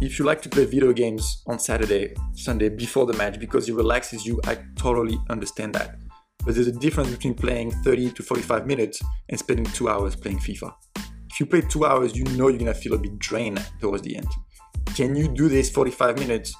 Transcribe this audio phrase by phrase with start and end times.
[0.00, 3.74] if you like to play video games on Saturday, Sunday before the match because it
[3.74, 5.96] relaxes you, I totally understand that.
[6.44, 10.38] But there's a difference between playing 30 to 45 minutes and spending two hours playing
[10.38, 10.72] FIFA.
[11.30, 14.16] If you play two hours, you know you're gonna feel a bit drained towards the
[14.16, 14.26] end.
[14.94, 16.54] Can you do this 45 minutes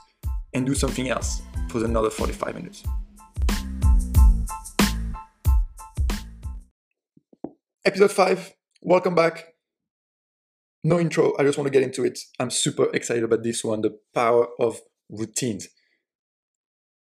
[0.53, 2.83] and do something else for another 45 minutes?
[7.87, 8.53] Episode 5,
[8.83, 9.55] welcome back.
[10.83, 12.19] No intro, I just want to get into it.
[12.39, 14.81] I'm super excited about this one the power of
[15.11, 15.69] routines.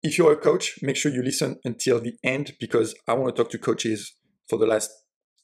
[0.04, 3.42] If you're a coach, make sure you listen until the end because I want to
[3.42, 4.16] talk to coaches
[4.50, 4.90] for the last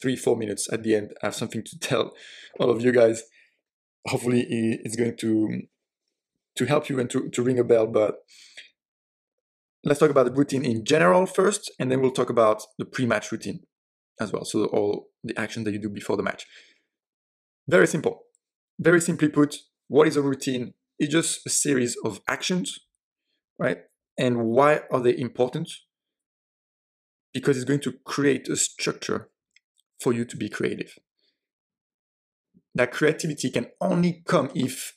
[0.01, 1.13] three, four minutes at the end.
[1.21, 2.13] I have something to tell
[2.59, 3.23] all of you guys.
[4.07, 5.61] Hopefully, it's going to
[6.55, 7.87] to help you and to, to ring a bell.
[7.87, 8.15] But
[9.83, 13.31] let's talk about the routine in general first, and then we'll talk about the pre-match
[13.31, 13.61] routine
[14.19, 14.45] as well.
[14.45, 16.45] So all the actions that you do before the match.
[17.67, 18.21] Very simple.
[18.79, 20.73] Very simply put, what is a routine?
[20.99, 22.79] It's just a series of actions,
[23.59, 23.79] right?
[24.17, 25.69] And why are they important?
[27.33, 29.29] Because it's going to create a structure
[30.01, 30.97] for you to be creative.
[32.73, 34.93] That creativity can only come if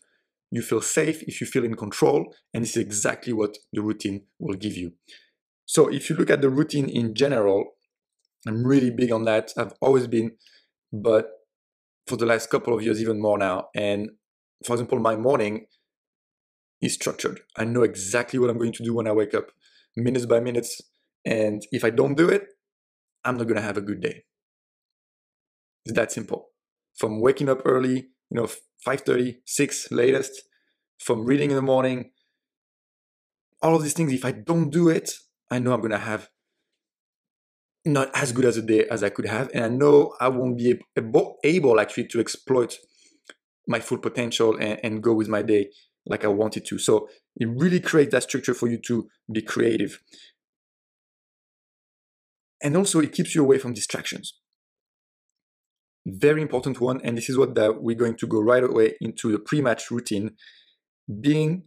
[0.51, 4.23] you feel safe, if you feel in control, and this is exactly what the routine
[4.39, 4.93] will give you.
[5.67, 7.77] So if you look at the routine in general,
[8.47, 9.53] I'm really big on that.
[9.57, 10.33] I've always been,
[10.93, 11.31] but
[12.09, 13.69] for the last couple of years, even more now.
[13.75, 14.11] And
[14.65, 15.67] for example, my morning
[16.81, 17.41] is structured.
[17.57, 19.51] I know exactly what I'm going to do when I wake up,
[19.97, 20.81] minutes by minutes.
[21.25, 22.47] And if I don't do it,
[23.25, 24.25] I'm not going to have a good day.
[25.85, 26.51] It's that simple.
[26.97, 28.49] From waking up early, you know,
[28.87, 30.43] 5:30, 6 latest,
[30.99, 32.11] from reading in the morning,
[33.63, 35.13] all of these things, if I don't do it,
[35.51, 36.29] I know I'm going to have
[37.89, 39.51] not as good as a day as I could have.
[39.53, 42.79] And I know I won't be able, actually to exploit
[43.67, 45.71] my full potential and, and go with my day
[46.07, 46.79] like I wanted to.
[46.79, 50.01] So it really creates that structure for you to be creative.
[52.63, 54.35] And also it keeps you away from distractions.
[56.07, 59.39] Very important one, and this is what we're going to go right away into the
[59.39, 60.37] pre-match routine.
[61.21, 61.65] Being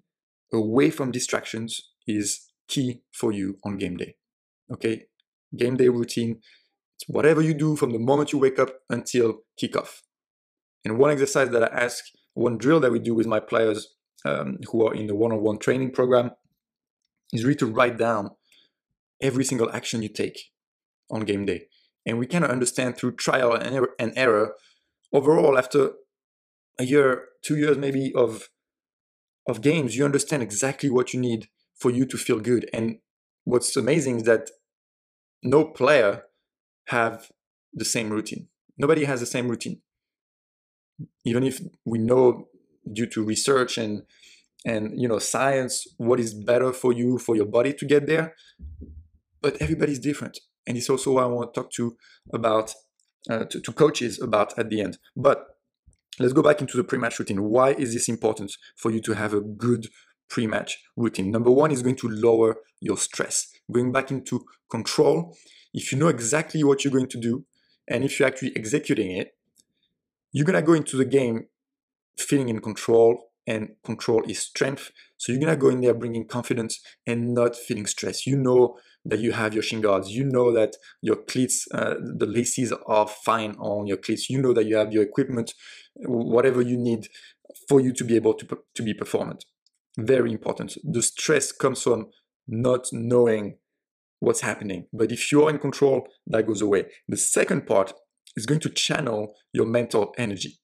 [0.51, 4.15] away from distractions is key for you on game day.
[4.73, 5.05] Okay,
[5.55, 6.39] game day routine.
[6.95, 10.01] It's whatever you do from the moment you wake up until kickoff.
[10.85, 12.03] And one exercise that I ask,
[12.33, 13.95] one drill that we do with my players
[14.25, 16.31] um, who are in the one-on-one training program
[17.33, 18.31] is really to write down
[19.21, 20.51] every single action you take
[21.09, 21.67] on game day.
[22.05, 24.55] And we kind of understand through trial and error, and error
[25.13, 25.91] overall after
[26.79, 28.49] a year, two years maybe of
[29.47, 32.69] of games, you understand exactly what you need for you to feel good.
[32.71, 32.99] And
[33.43, 34.51] what's amazing is that
[35.43, 36.23] no player
[36.87, 37.31] have
[37.73, 38.47] the same routine.
[38.77, 39.81] Nobody has the same routine.
[41.25, 42.47] Even if we know
[42.91, 44.03] due to research and
[44.65, 48.35] and you know science what is better for you for your body to get there
[49.41, 51.95] but everybody's different and it's also what i want to talk to
[52.33, 52.73] about
[53.29, 55.57] uh, to, to coaches about at the end but
[56.19, 59.33] let's go back into the pre-match routine why is this important for you to have
[59.33, 59.87] a good
[60.31, 65.37] pre-match routine number one is going to lower your stress going back into control
[65.73, 67.45] if you know exactly what you're going to do
[67.87, 69.35] and if you're actually executing it
[70.31, 71.45] you're going to go into the game
[72.17, 74.91] feeling in control and control is strength.
[75.17, 78.27] So you're gonna go in there bringing confidence and not feeling stress.
[78.27, 80.11] You know that you have your shin guards.
[80.11, 84.29] You know that your cleats, uh, the laces are fine on your cleats.
[84.29, 85.53] You know that you have your equipment,
[85.95, 87.07] whatever you need
[87.67, 89.45] for you to be able to, to be performant.
[90.05, 90.77] Very important.
[90.83, 92.07] The stress comes from
[92.47, 93.57] not knowing
[94.19, 94.87] what's happening.
[94.93, 96.85] But if you're in control, that goes away.
[97.07, 97.93] The second part
[98.35, 100.61] is going to channel your mental energy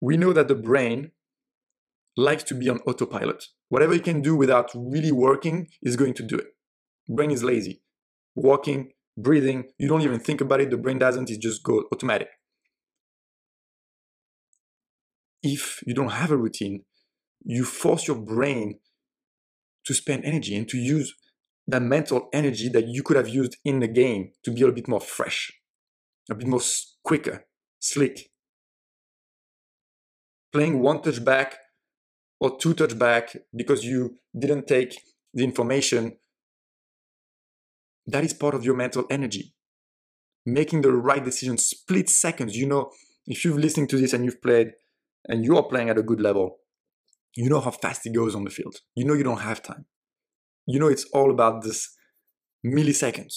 [0.00, 1.12] we know that the brain
[2.16, 3.44] likes to be on autopilot.
[3.68, 6.46] Whatever you can do without really working is going to do it.
[7.08, 7.82] Brain is lazy.
[8.34, 10.70] Walking, breathing, you don't even think about it.
[10.70, 12.28] The brain doesn't, it just goes automatic.
[15.42, 16.84] If you don't have a routine,
[17.44, 18.80] you force your brain
[19.84, 21.14] to spend energy and to use
[21.66, 24.88] that mental energy that you could have used in the game to be a bit
[24.88, 25.52] more fresh,
[26.30, 26.60] a bit more
[27.04, 27.44] quicker,
[27.78, 28.30] slick,
[30.52, 31.58] playing one touch back
[32.40, 34.98] or two touch back because you didn't take
[35.34, 36.16] the information,
[38.06, 39.54] that is part of your mental energy.
[40.46, 42.56] Making the right decision split seconds.
[42.56, 42.90] You know,
[43.26, 44.72] if you've listened to this and you've played
[45.28, 46.58] and you are playing at a good level,
[47.36, 48.76] you know how fast it goes on the field.
[48.94, 49.86] You know you don't have time.
[50.66, 51.88] You know it's all about this
[52.66, 53.34] milliseconds.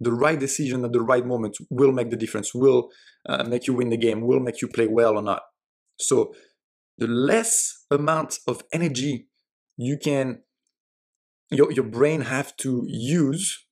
[0.00, 2.90] The right decision at the right moment will make the difference, will
[3.28, 5.42] uh, make you win the game, will make you play well or not
[5.98, 6.32] So
[6.98, 9.28] the less amount of energy
[9.76, 10.40] you can
[11.50, 13.64] your, your brain have to use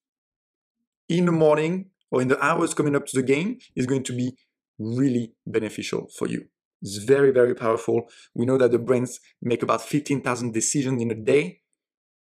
[1.08, 4.12] in the morning or in the hours coming up to the game is going to
[4.12, 4.32] be
[4.78, 6.46] really beneficial for you.
[6.82, 8.08] It's very, very powerful.
[8.34, 11.60] We know that the brains make about 15,000 decisions in a day.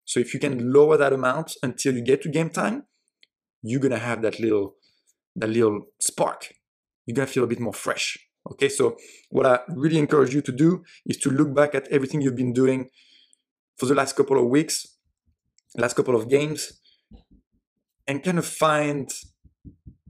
[0.05, 2.85] So if you can lower that amount until you get to game time,
[3.63, 4.77] you're gonna have that little
[5.35, 6.55] that little spark.
[7.05, 8.19] You're gonna feel a bit more fresh.
[8.53, 8.97] Okay, so
[9.31, 12.53] what I really encourage you to do is to look back at everything you've been
[12.53, 12.89] doing
[13.77, 14.87] for the last couple of weeks,
[15.77, 16.81] last couple of games,
[18.07, 19.11] and kind of find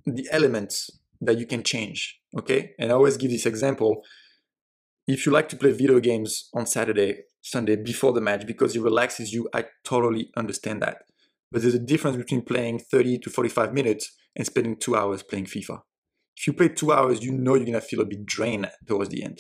[0.05, 0.91] the elements
[1.21, 2.21] that you can change.
[2.39, 4.03] Okay, and I always give this example.
[5.07, 8.83] If you like to play video games on Saturday, Sunday before the match because it
[8.83, 11.03] relaxes you, I totally understand that.
[11.53, 15.47] But there's a difference between playing 30 to 45 minutes and spending two hours playing
[15.47, 15.81] FIFA.
[16.37, 19.23] If you play two hours, you know you're gonna feel a bit drained towards the
[19.23, 19.39] end.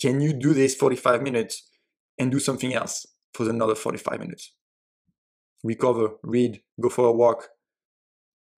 [0.00, 1.70] Can you do this 45 minutes
[2.18, 4.54] and do something else for another 45 minutes?
[5.62, 7.48] Recover, read, go for a walk,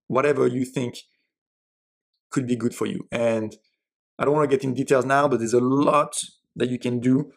[0.06, 0.94] whatever you think
[2.30, 3.06] could be good for you.
[3.10, 3.56] And
[4.18, 6.16] I don't want to get in details now, but there's a lot
[6.56, 7.32] that you can do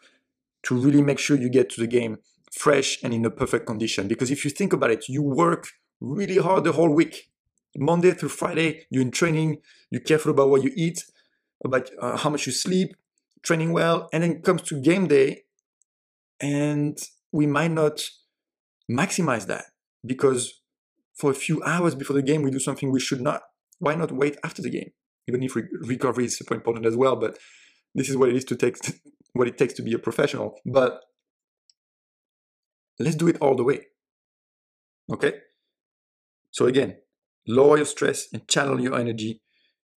[0.64, 2.18] to really make sure you get to the game
[2.52, 4.08] fresh and in a perfect condition.
[4.08, 5.68] Because if you think about it, you work
[6.00, 7.30] really hard the whole week.
[7.76, 9.58] Monday through Friday, you're in training,
[9.90, 11.04] you're careful about what you eat,
[11.64, 12.96] about uh, how much you sleep,
[13.42, 15.44] training well, and then comes to game day,
[16.40, 16.98] and
[17.30, 18.02] we might not
[18.90, 19.66] maximize that
[20.04, 20.62] because
[21.14, 23.42] for a few hours before the game we do something we should not.
[23.78, 24.90] Why not wait after the game?
[25.28, 27.38] Even if re- recovery is super important as well, but
[27.94, 28.76] this is what it is to take
[29.32, 30.58] what it takes to be a professional.
[30.64, 31.00] But
[32.98, 33.86] let's do it all the way.
[35.12, 35.34] Okay?
[36.50, 36.96] So again,
[37.46, 39.40] lower your stress and channel your energy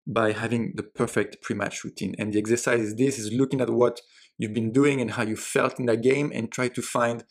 [0.06, 2.14] by having the perfect pre-match routine.
[2.18, 4.00] And the exercise is this is looking at what
[4.38, 7.24] you've been doing and how you felt in that game and try to find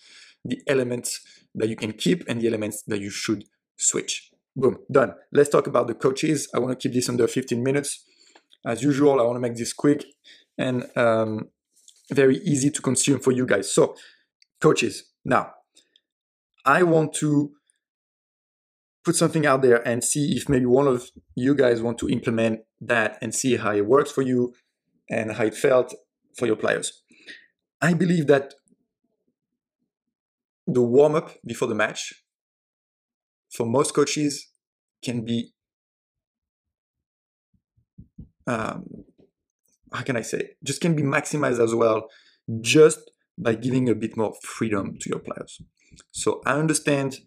[0.45, 1.19] the elements
[1.55, 3.43] that you can keep and the elements that you should
[3.77, 4.29] switch.
[4.55, 5.13] Boom, done.
[5.31, 6.47] Let's talk about the coaches.
[6.55, 8.05] I want to keep this under 15 minutes.
[8.65, 10.05] As usual, I want to make this quick
[10.59, 11.49] and um,
[12.11, 13.73] very easy to consume for you guys.
[13.73, 13.95] So,
[14.59, 15.05] coaches.
[15.25, 15.53] Now,
[16.65, 17.51] I want to
[19.05, 22.59] put something out there and see if maybe one of you guys want to implement
[22.81, 24.53] that and see how it works for you
[25.09, 25.95] and how it felt
[26.37, 27.01] for your players.
[27.81, 28.53] I believe that
[30.67, 32.13] the warm up before the match
[33.51, 34.49] for most coaches
[35.03, 35.53] can be
[38.45, 39.05] um,
[39.93, 42.09] how can I say just can be maximized as well
[42.61, 45.61] just by giving a bit more freedom to your players.
[46.11, 47.19] So I understand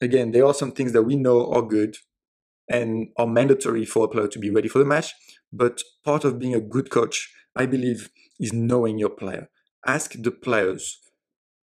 [0.00, 1.96] again, there are some things that we know are good
[2.68, 5.12] and are mandatory for a player to be ready for the match.
[5.52, 9.48] But part of being a good coach, I believe, is knowing your player.
[9.86, 11.00] Ask the players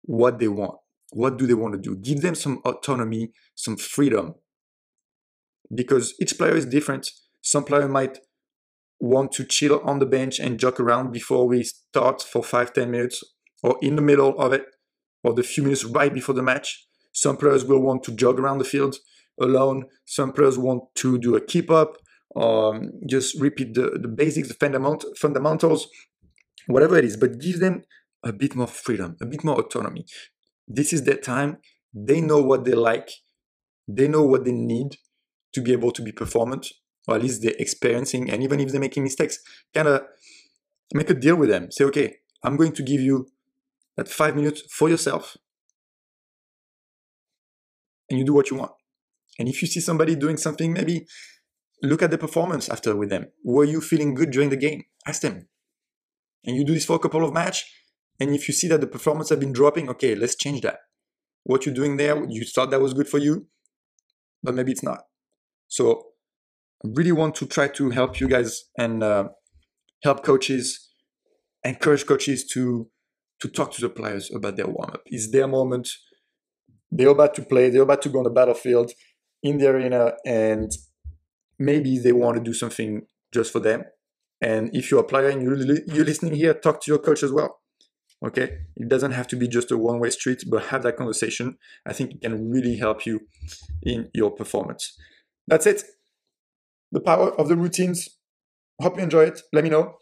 [0.01, 0.79] what they want.
[1.11, 1.95] What do they want to do?
[1.95, 4.35] Give them some autonomy, some freedom.
[5.73, 7.09] Because each player is different.
[7.41, 8.19] Some player might
[8.99, 12.91] want to chill on the bench and jog around before we start for five, ten
[12.91, 13.23] minutes,
[13.63, 14.65] or in the middle of it,
[15.23, 16.87] or the few minutes right before the match.
[17.11, 18.97] Some players will want to jog around the field
[19.39, 19.85] alone.
[20.05, 21.97] Some players want to do a keep up,
[22.35, 25.87] um, just repeat the, the basics, the fundamentals,
[26.67, 27.83] whatever it is, but give them
[28.23, 30.05] a bit more freedom, a bit more autonomy.
[30.67, 31.57] This is their time.
[31.93, 33.09] They know what they like.
[33.87, 34.97] They know what they need
[35.53, 36.67] to be able to be performant,
[37.07, 38.29] or at least they're experiencing.
[38.29, 39.39] And even if they're making mistakes,
[39.73, 40.01] kind of
[40.93, 41.71] make a deal with them.
[41.71, 43.27] Say, okay, I'm going to give you
[43.97, 45.37] that five minutes for yourself
[48.09, 48.71] and you do what you want.
[49.39, 51.07] And if you see somebody doing something, maybe
[51.81, 53.27] look at the performance after with them.
[53.43, 54.83] Were you feeling good during the game?
[55.05, 55.47] Ask them.
[56.45, 57.65] And you do this for a couple of match.
[58.19, 60.79] And if you see that the performance have been dropping, okay, let's change that.
[61.43, 63.47] What you're doing there, you thought that was good for you,
[64.41, 65.01] but maybe it's not.
[65.67, 66.03] So
[66.93, 69.29] really want to try to help you guys and uh,
[70.03, 70.89] help coaches,
[71.63, 72.89] encourage coaches to
[73.41, 75.01] to talk to the players about their warm up.
[75.07, 75.89] It's their moment
[76.91, 78.91] they're about to play, they're about to go on the battlefield
[79.43, 80.71] in the arena, and
[81.59, 83.01] maybe they want to do something
[83.33, 83.83] just for them.
[84.41, 87.31] And if you're a player and you're, you're listening here, talk to your coach as
[87.31, 87.59] well.
[88.25, 91.57] Okay, it doesn't have to be just a one way street, but have that conversation.
[91.85, 93.21] I think it can really help you
[93.83, 94.95] in your performance.
[95.47, 95.83] That's it.
[96.91, 98.09] The power of the routines.
[98.81, 99.41] Hope you enjoy it.
[99.53, 99.95] Let me know.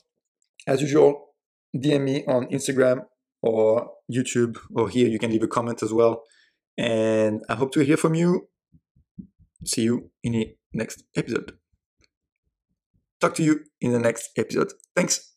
[0.68, 1.36] As usual,
[1.76, 3.06] DM me on Instagram
[3.42, 6.24] or YouTube, or here you can leave a comment as well.
[6.78, 8.48] And I hope to hear from you.
[9.66, 11.54] See you in the next episode.
[13.22, 14.74] Talk to you in the next episode.
[14.96, 15.33] Thanks.